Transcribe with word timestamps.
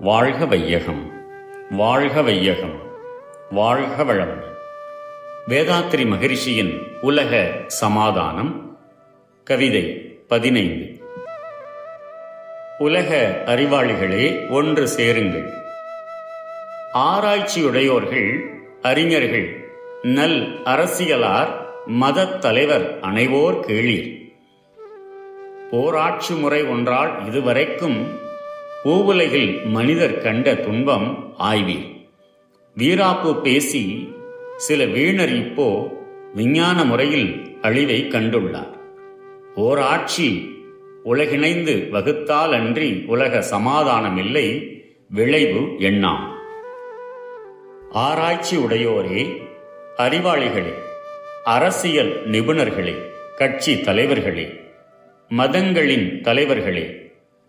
வாழ்க 0.00 0.46
வையகம் 0.46 1.12
வாழ்க 1.70 2.22
வையகம் 2.22 2.80
வாழ்க 3.50 4.04
வளம். 4.04 4.42
வேதாத்திரி 5.48 6.06
மகரிஷியின் 6.06 6.98
உலக 7.00 7.50
சமாதானம் 7.66 8.78
கவிதை 9.44 9.82
பதினைந்து. 10.28 11.00
உலக 12.78 13.42
அறிவாளிகளே 13.46 14.50
ஒன்று 14.50 14.88
சேருங்கள். 14.88 15.52
ஆராய்ச்சியுடையோர்கள் 16.94 18.40
அறிஞர்கள் 18.82 19.70
நல் 20.02 20.62
அரசியலார் 20.64 21.54
மதத் 21.86 22.38
தலைவர் 22.38 23.00
அனைவோர் 23.00 23.60
கேளீர். 23.60 24.32
போராட்சி 25.70 26.34
முறை 26.34 26.64
ஒன்றால் 26.64 27.26
இதுவரைக்கும் 27.26 28.28
பூவுலகில் 28.84 29.64
மனிதர் 29.64 30.22
கண்ட 30.22 30.54
துன்பம் 30.54 31.34
ஆய்வீர். 31.38 32.08
வீராப்பு 32.76 33.40
பேசி 33.40 34.08
சில 34.56 34.84
வீணர் 34.84 35.36
இப்போ 35.36 35.98
விஞ்ஞான 36.34 36.84
முறையில் 36.84 37.58
அழிவை 37.62 38.06
கண்டுள்ளார். 38.08 38.78
ஓராட்சி 39.56 40.56
உலகிணைந்து 41.02 41.88
வகுத்தால் 41.92 42.52
அன்றி 42.52 43.04
உலக 43.06 43.44
சமாதானமில்லை 43.50 44.78
விளைவு 45.08 45.60
எண்ணாம். 45.60 46.32
ஆராய்ச்சி 47.90 48.56
உடையோரே 48.56 49.42
அறிவாளிகளே 49.96 50.74
அரசியல் 51.44 52.30
நிபுணர்களே 52.30 52.94
கட்சி 53.36 53.80
தலைவர்களே 53.80 54.52
மதங்களின் 55.28 56.20
தலைவர்களே 56.20 56.99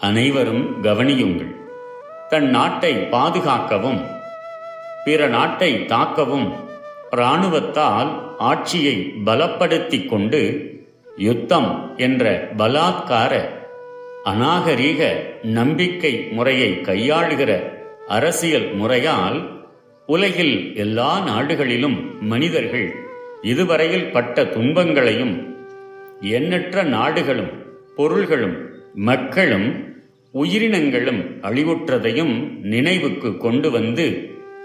அனைவரும் 0.00 0.82
கவனியுங்கள். 0.82 1.56
தன் 2.28 2.50
நாட்டை 2.50 2.94
பாதுகாக்கவும் 2.96 4.00
பிற 5.04 5.26
நாட்டை 5.26 5.74
தாக்கவும் 5.74 6.52
இராணுவத்தால் 7.10 8.36
ஆட்சியை 8.38 9.12
பலப்படுத்திக் 9.24 10.08
கொண்டு 10.08 10.40
யுத்தம் 11.16 11.96
என்ற 11.96 12.48
பலாத்கார 12.56 13.48
அநாகரீக 14.24 15.00
நம்பிக்கை 15.42 16.28
முறையை 16.30 16.72
கையாளுகிற 16.72 17.62
அரசியல் 18.06 18.74
முறையால் 18.74 19.48
உலகில் 20.06 20.76
எல்லா 20.76 21.20
நாடுகளிலும் 21.20 22.22
மனிதர்கள் 22.22 22.94
இதுவரையில் 23.42 24.10
பட்ட 24.10 24.44
துன்பங்களையும் 24.44 25.56
எண்ணற்ற 26.20 26.82
நாடுகளும் 26.82 27.52
பொருள்களும் 27.96 28.68
மக்களும் 28.94 29.89
உயிரினங்களும் 30.32 31.38
அழிவுற்றதையும் 31.42 32.34
நினைவுக்கு 32.62 33.36
கொண்டு 33.36 33.70
வந்து 33.70 34.06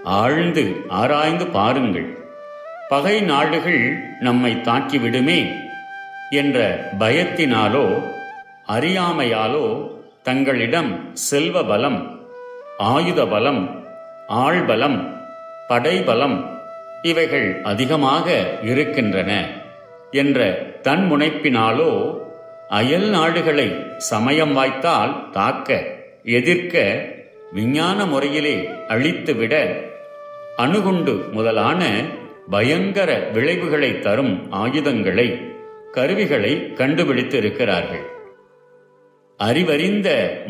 ஆழ்ந்து 0.04 0.76
ஆராய்ந்து 0.88 1.46
பாருங்கள். 1.46 2.18
பகை 2.88 3.20
நாடுகள் 3.20 3.98
நம்மை 4.20 4.52
தாக்கிவிடுமே 4.52 5.40
என்ற 6.30 6.88
பயத்தினாலோ 6.98 8.02
அறியாமையாலோ 8.68 9.90
தங்களிடம் 10.22 11.10
செல்வ 11.12 11.64
பலம் 11.64 12.28
ஆயுத 12.78 13.26
பலம் 13.26 13.84
ஆள்பலம் 14.28 14.98
படைபலம் 15.68 16.58
இவைகள் 17.02 17.62
அதிகமாக 17.62 18.26
இருக்கின்றன 18.62 19.32
என்ற 20.10 20.38
தன்முனைப்பினாலோ 20.82 21.90
அயல் 22.70 23.08
நாடுகளை 23.08 23.66
சமயம் 24.06 24.52
வாய்த்தால் 24.52 25.12
தாக்க 25.30 25.70
எதிர்க்க 26.30 26.76
விஞ்ஞான 27.52 27.98
முறையிலே 28.06 28.56
அழித்துவிட 28.88 29.54
அணுகுண்டு 30.56 31.14
முதலான 31.32 31.82
பயங்கர 32.50 33.10
விளைவுகளை 33.32 33.90
தரும் 34.00 34.34
ஆயுதங்களை 34.56 35.28
கருவிகளை 35.92 36.52
கண்டுபிடித்து 36.74 37.36
இருக்கிறார்கள் 37.38 38.04
அறிவறிந்த 39.40 40.08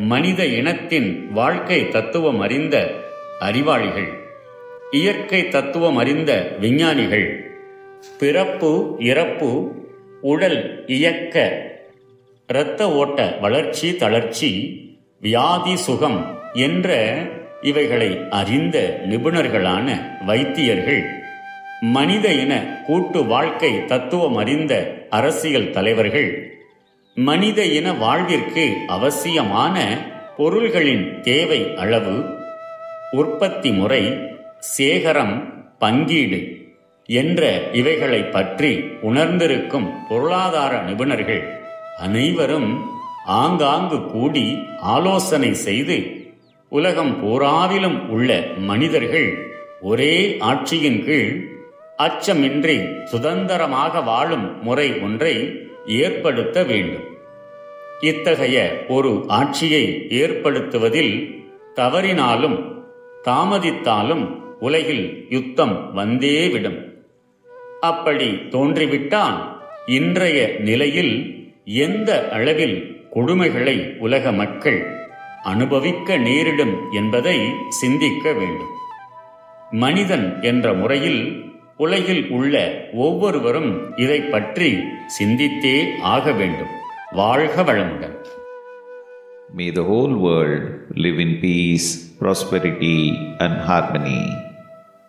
மனித 0.09 0.41
இனத்தின் 0.57 1.09
வாழ்க்கை 1.33 1.81
தத்துவம் 1.89 2.41
அறிந்த 2.41 2.77
அறிவாளிகள் 3.41 4.11
இயற்கை 4.93 5.41
தத்துவம் 5.49 5.97
அறிந்த 5.97 6.33
விஞ்ஞானிகள் 6.61 7.29
பிறப்பு 8.19 8.71
இறப்பு 9.05 9.51
உடல் 10.25 10.61
இயக்க 10.89 11.37
இரத்த 12.49 12.93
ஓட்ட 12.93 13.39
வளர்ச்சி 13.41 13.97
தளர்ச்சி 13.97 14.51
வியாதி 15.21 15.77
சுகம் 15.77 16.39
என்ற 16.53 17.17
இவைகளை 17.61 18.29
அறிந்த 18.31 19.01
நிபுணர்களான 19.09 19.89
வைத்தியர்கள் 20.25 21.03
மனித 21.81 22.33
இன 22.33 22.83
கூட்டு 22.87 23.25
வாழ்க்கை 23.25 23.85
தத்துவம் 23.85 24.37
அறிந்த 24.37 25.07
அரசியல் 25.11 25.71
தலைவர்கள் 25.71 26.61
மனித 27.15 27.65
இன 27.65 27.93
வாழ்விற்கு 27.93 28.77
அவசியமான 28.87 29.99
பொருள்களின் 30.37 31.21
தேவை 31.21 31.75
அளவு 31.77 32.25
உற்பத்தி 33.11 33.73
முறை 33.73 34.03
சேகரம் 34.79 35.53
பங்கீடு 35.79 36.41
என்ற 37.07 37.71
இவைகளை 37.73 38.23
பற்றி 38.23 38.85
உணர்ந்திருக்கும் 39.03 40.07
பொருளாதார 40.09 40.83
நிபுணர்கள். 40.83 41.56
அனைவரும் 41.99 42.85
ஆங்காங்கு 43.27 44.07
கூடி 44.07 44.59
ஆலோசனை 44.79 45.55
செய்து 45.55 46.27
உலகம் 46.69 47.25
பூராவிலும் 47.25 48.09
உள்ள 48.09 48.47
மனிதர்கள் 48.57 49.39
ஒரே 49.81 50.37
ஆட்சியின் 50.41 51.05
கீழ் 51.05 51.49
அச்சமின்றி 51.99 53.05
சுதந்திரமாக 53.05 54.01
வாழும் 54.01 54.63
முறை 54.63 54.99
ஒன்றை 54.99 55.61
ஏற்படுத்த 55.87 56.65
வேண்டும். 56.65 57.05
இத்தகைய 58.01 58.85
ஒரு 58.89 59.25
ஆட்சியை 59.27 60.07
ஏற்படுத்துவதில் 60.09 61.45
தவறினாலும் 61.75 62.73
தாமதித்தாலும் 63.25 64.41
உலகில் 64.61 65.27
யுத்தம் 65.29 65.91
வந்தேவிடும் 65.97 66.79
அப்படி 67.81 68.27
தோன்றிவிட்டால் 68.27 69.57
இன்றைய 69.87 70.57
நிலையில் 70.59 71.36
எந்த 71.67 72.29
அளவில் 72.31 72.77
கொடுமைகளை 73.11 73.99
உலக 73.99 74.33
மக்கள் 74.33 74.81
அனுபவிக்க 75.43 76.17
நேரிடும் 76.19 76.93
என்பதை 76.93 77.39
சிந்திக்க 77.69 78.33
வேண்டும் 78.33 78.73
மனிதன் 79.71 80.41
என்ற 80.41 80.75
முறையில் 80.75 81.23
உலகில் 81.77 82.29
உள்ள 82.29 82.55
ஒவ்வொருவரும் 82.93 83.95
இதை 83.97 84.21
பற்றி 84.21 84.71
சிந்தித்தே 85.19 85.77
ஆக 86.01 86.33
வேண்டும் 86.33 86.75
வாழ்க 87.13 87.63
வளமுடன் 87.63 88.15
May 89.55 89.71
the 89.71 89.85
whole 89.85 90.15
world 90.19 90.65
live 90.97 91.19
in 91.19 91.41
peace, 91.41 92.09
prosperity, 92.19 92.97
and 93.39 93.55
harmony. 93.55 94.23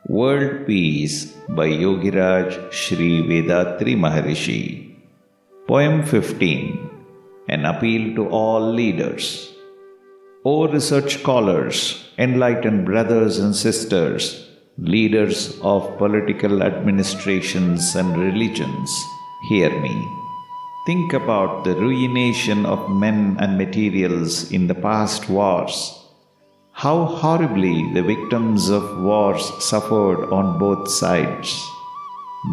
World 0.06 0.68
Peace 0.68 1.36
by 1.50 1.68
Yogiraj 1.68 2.72
Sri 2.72 3.22
Vedatri 3.22 3.96
Maharishi. 3.96 4.87
Poem 5.70 6.02
15 6.02 6.90
An 7.50 7.66
Appeal 7.66 8.16
to 8.16 8.30
All 8.30 8.72
Leaders. 8.72 9.54
O 10.46 10.66
research 10.66 11.16
scholars, 11.20 12.06
enlightened 12.18 12.86
brothers 12.86 13.38
and 13.40 13.54
sisters, 13.54 14.48
leaders 14.78 15.60
of 15.62 15.98
political 15.98 16.64
administrations 16.64 17.98
and 17.98 18.18
religions, 18.18 18.90
hear 19.50 19.70
me. 19.82 19.96
Think 20.86 21.12
about 21.12 21.66
the 21.66 21.76
ruination 21.76 22.66
of 22.66 22.90
men 22.90 23.36
and 23.38 23.58
materials 23.58 24.50
in 24.50 24.68
the 24.68 24.82
past 24.88 25.28
wars. 25.28 25.78
How 26.72 27.04
horribly 27.04 27.92
the 27.94 28.04
victims 28.04 28.70
of 28.70 29.02
wars 29.02 29.52
suffered 29.62 30.32
on 30.32 30.60
both 30.60 30.90
sides. 30.90 31.62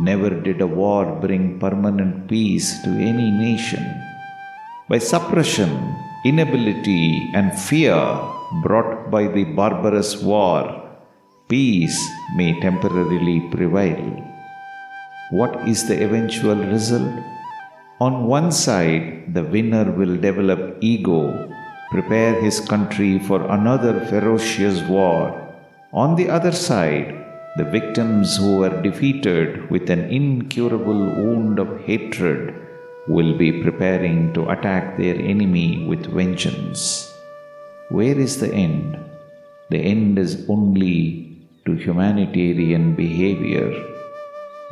Never 0.02 0.30
did 0.30 0.60
a 0.60 0.66
war 0.66 1.06
bring 1.20 1.58
permanent 1.60 2.28
peace 2.28 2.82
to 2.82 2.90
any 2.90 3.30
nation. 3.30 3.84
By 4.88 4.98
suppression, 4.98 5.70
inability, 6.24 7.30
and 7.32 7.56
fear 7.56 7.96
brought 8.62 9.10
by 9.10 9.28
the 9.28 9.44
barbarous 9.44 10.20
war, 10.20 10.82
peace 11.48 11.96
may 12.36 12.58
temporarily 12.60 13.40
prevail. 13.50 14.02
What 15.30 15.68
is 15.68 15.86
the 15.86 16.02
eventual 16.02 16.56
result? 16.56 17.22
On 18.00 18.26
one 18.26 18.50
side, 18.50 19.32
the 19.32 19.44
winner 19.44 19.90
will 19.92 20.16
develop 20.16 20.78
ego, 20.80 21.48
prepare 21.90 22.40
his 22.42 22.60
country 22.60 23.18
for 23.20 23.40
another 23.50 24.04
ferocious 24.06 24.82
war. 24.82 25.40
On 25.92 26.16
the 26.16 26.28
other 26.28 26.52
side, 26.52 27.23
the 27.56 27.64
victims 27.64 28.36
who 28.36 28.58
were 28.58 28.82
defeated 28.82 29.70
with 29.70 29.88
an 29.90 30.00
incurable 30.10 31.02
wound 31.20 31.58
of 31.58 31.80
hatred 31.82 32.54
will 33.06 33.36
be 33.36 33.62
preparing 33.62 34.32
to 34.34 34.48
attack 34.50 34.96
their 34.96 35.16
enemy 35.16 35.86
with 35.86 36.06
vengeance. 36.06 37.12
Where 37.90 38.18
is 38.18 38.40
the 38.40 38.52
end? 38.52 39.04
the 39.70 39.78
end 39.78 40.18
is 40.18 40.44
only 40.48 40.98
to 41.64 41.74
humanitarian 41.74 42.94
behavior. 42.94 43.68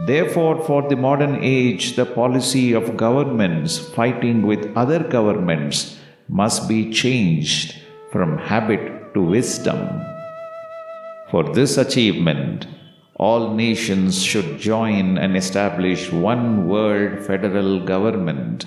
Therefore, 0.07 0.63
for 0.65 0.89
the 0.89 0.97
modern 0.97 1.39
age, 1.43 1.97
the 1.97 2.07
policy 2.07 2.73
of 2.73 2.97
governments 2.97 3.79
fighting 3.79 4.43
with 4.43 4.73
other 4.77 5.03
governments 5.17 5.99
must 6.29 6.69
be 6.69 6.91
changed 6.93 7.77
from 8.11 8.39
habit 8.39 9.15
to 9.15 9.23
wisdom. 9.23 9.79
For 11.32 11.44
this 11.58 11.78
achievement, 11.78 12.68
all 13.16 13.54
nations 13.56 14.22
should 14.24 14.60
join 14.60 15.18
and 15.18 15.36
establish 15.36 16.12
one 16.12 16.68
world 16.68 17.14
federal 17.26 17.72
government 17.84 18.66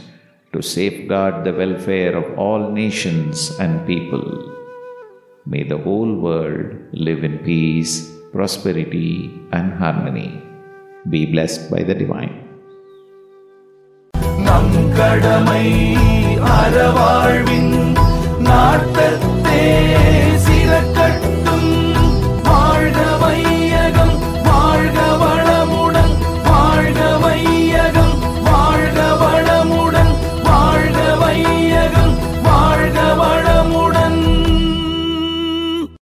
to 0.52 0.60
safeguard 0.60 1.44
the 1.44 1.52
welfare 1.52 2.16
of 2.16 2.38
all 2.38 2.70
nations 2.72 3.56
and 3.58 3.86
people. 3.86 4.26
May 5.46 5.62
the 5.62 5.78
whole 5.78 6.14
world 6.26 6.68
live 6.92 7.22
in 7.24 7.38
peace, 7.38 7.92
prosperity, 8.32 9.30
and 9.52 9.72
harmony. 9.74 10.30
Be 11.08 11.24
blessed 11.26 11.70
by 11.70 11.82
the 11.82 11.94
divine. 11.94 12.36
நம் 14.46 14.76
கடமை 14.98 15.64
அறவாழ்வின் 16.56 17.74
நாட்டத்தே 18.46 19.64
சிறக்கட்டும் 20.33 20.33